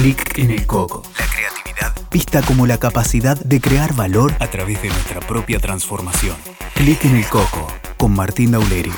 [0.00, 1.02] Clic en el coco.
[1.18, 6.36] La creatividad vista como la capacidad de crear valor a través de nuestra propia transformación.
[6.74, 8.94] Clic en el coco con Martín Daulerio.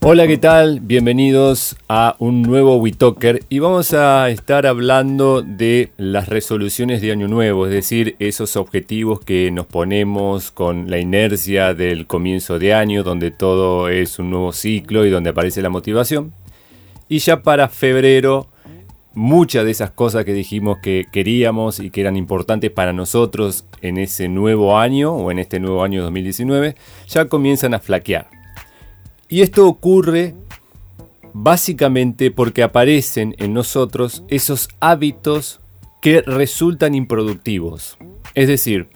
[0.00, 0.80] Hola, ¿qué tal?
[0.80, 7.28] Bienvenidos a un nuevo WeTalker y vamos a estar hablando de las resoluciones de Año
[7.28, 13.02] Nuevo, es decir, esos objetivos que nos ponemos con la inercia del comienzo de año,
[13.02, 16.32] donde todo es un nuevo ciclo y donde aparece la motivación.
[17.08, 18.48] Y ya para febrero,
[19.14, 23.98] muchas de esas cosas que dijimos que queríamos y que eran importantes para nosotros en
[23.98, 26.76] ese nuevo año o en este nuevo año 2019,
[27.08, 28.28] ya comienzan a flaquear.
[29.28, 30.34] Y esto ocurre
[31.32, 35.60] básicamente porque aparecen en nosotros esos hábitos
[36.00, 37.98] que resultan improductivos.
[38.34, 38.88] Es decir,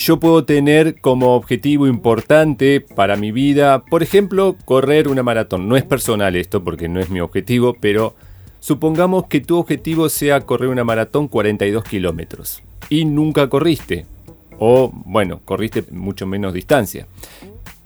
[0.00, 5.68] yo puedo tener como objetivo importante para mi vida, por ejemplo, correr una maratón.
[5.68, 8.14] No es personal esto porque no es mi objetivo, pero
[8.60, 14.06] supongamos que tu objetivo sea correr una maratón 42 kilómetros y nunca corriste.
[14.58, 17.06] O, bueno, corriste mucho menos distancia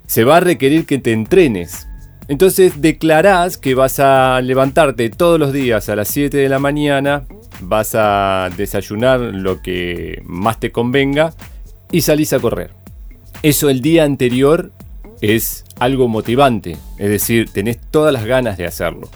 [0.07, 1.89] se va a requerir que te entrenes.
[2.29, 7.25] Entonces declarás que vas a levantarte todos los días a las 7 de la mañana,
[7.61, 11.35] vas a desayunar lo que más te convenga
[11.91, 12.71] y salís a correr.
[13.43, 14.73] Eso el día anterior
[15.21, 19.09] es algo motivante, es decir, tenés todas las ganas de hacerlo.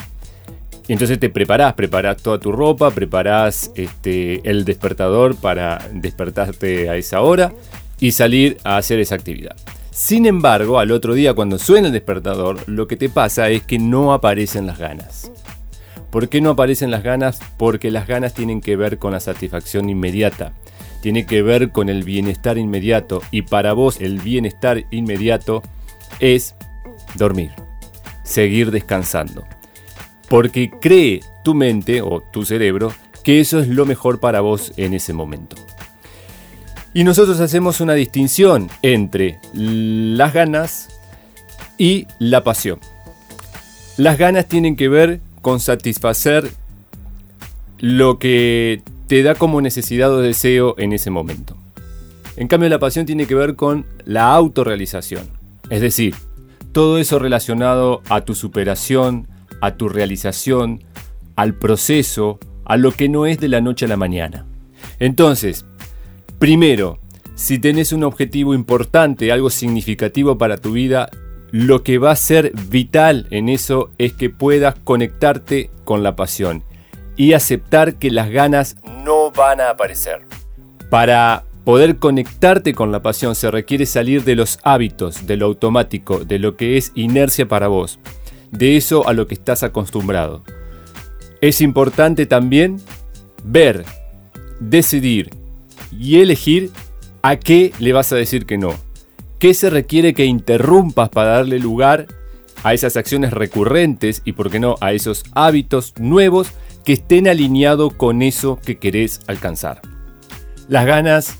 [0.87, 6.97] Y entonces te preparás, preparás toda tu ropa, preparás este, el despertador para despertarte a
[6.97, 7.53] esa hora
[8.01, 9.57] y salir a hacer esa actividad.
[9.91, 13.79] Sin embargo, al otro día cuando suena el despertador, lo que te pasa es que
[13.79, 15.31] no aparecen las ganas.
[16.11, 17.41] ¿Por qué no aparecen las ganas?
[17.59, 20.53] Porque las ganas tienen que ver con la satisfacción inmediata,
[21.01, 25.63] tiene que ver con el bienestar inmediato y para vos el bienestar inmediato
[26.21, 26.55] es
[27.15, 27.53] dormir,
[28.25, 29.45] seguir descansando.
[30.29, 34.95] Porque cree tu mente o tu cerebro que eso es lo mejor para vos en
[34.95, 35.57] ese momento.
[36.95, 40.89] Y nosotros hacemos una distinción entre las ganas
[41.77, 42.81] y la pasión.
[43.97, 46.51] Las ganas tienen que ver con satisfacer
[47.78, 51.57] lo que te da como necesidad o deseo en ese momento.
[52.37, 55.29] En cambio, la pasión tiene que ver con la autorrealización.
[55.71, 56.15] Es decir,
[56.71, 59.27] todo eso relacionado a tu superación,
[59.61, 60.85] a tu realización,
[61.35, 64.47] al proceso, a lo que no es de la noche a la mañana.
[65.01, 65.65] Entonces,
[66.39, 67.01] Primero,
[67.35, 71.11] si tenés un objetivo importante, algo significativo para tu vida,
[71.51, 76.63] lo que va a ser vital en eso es que puedas conectarte con la pasión
[77.17, 78.77] y aceptar que las ganas
[79.31, 80.27] van a aparecer.
[80.91, 86.25] Para poder conectarte con la pasión se requiere salir de los hábitos, de lo automático,
[86.25, 87.99] de lo que es inercia para vos,
[88.50, 90.43] de eso a lo que estás acostumbrado.
[91.41, 92.81] Es importante también
[93.44, 93.84] ver,
[94.61, 95.31] decidir
[95.93, 96.71] y elegir
[97.22, 98.75] a qué le vas a decir que no.
[99.39, 102.06] ¿Qué se requiere que interrumpas para darle lugar
[102.65, 106.49] a esas acciones recurrentes y, por qué no, a esos hábitos nuevos
[106.88, 109.82] que estén alineados con eso que querés alcanzar?
[110.71, 111.37] Las ganas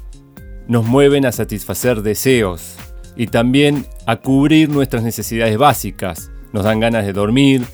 [0.67, 2.75] nos mueven a satisfacer deseos
[3.17, 6.31] y también a cubrir nuestras necesidades básicas.
[6.53, 7.65] Nos dan ganas de dormir,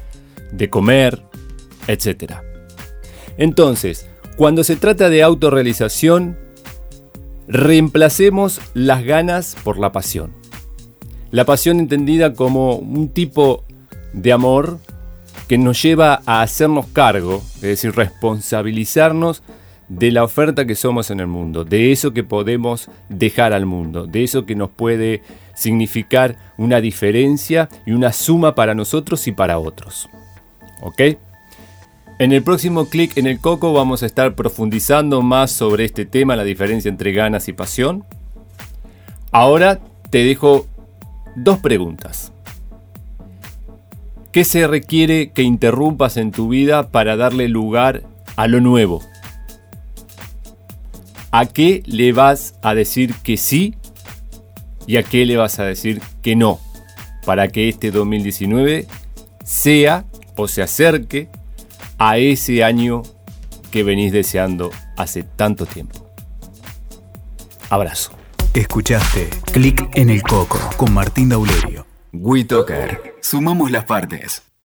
[0.52, 1.20] de comer,
[1.88, 2.34] etc.
[3.38, 6.38] Entonces, cuando se trata de autorrealización,
[7.48, 10.32] Reemplacemos las ganas por la pasión.
[11.32, 13.64] La pasión entendida como un tipo
[14.12, 14.78] de amor
[15.49, 19.43] que nos lleva a hacernos cargo, es decir, responsabilizarnos
[19.88, 24.06] de la oferta que somos en el mundo, de eso que podemos dejar al mundo,
[24.06, 25.22] de eso que nos puede
[25.55, 30.09] significar una diferencia y una suma para nosotros y para otros.
[30.82, 31.00] ¿Ok?
[32.19, 36.37] En el próximo clic en el coco vamos a estar profundizando más sobre este tema,
[36.37, 38.05] la diferencia entre ganas y pasión.
[39.32, 39.81] Ahora
[40.11, 40.66] te dejo
[41.34, 42.33] dos preguntas.
[44.34, 48.02] ¿Qué se requiere que interrumpas en tu vida para darle lugar
[48.34, 49.00] a lo nuevo?
[51.31, 53.76] ¿A qué le vas a decir que sí
[54.88, 56.58] y a qué le vas a decir que no?
[57.25, 58.88] Para que este 2019
[59.44, 60.04] sea
[60.34, 61.28] o se acerque
[61.98, 63.04] a ese año
[63.70, 66.10] que venís deseando hace tanto tiempo.
[67.70, 68.10] Abrazo.
[68.52, 71.94] Escuchaste Clic en el Coco con Martín Daulerio.
[72.16, 73.16] WeToker.
[73.20, 74.53] Sumamos las partes.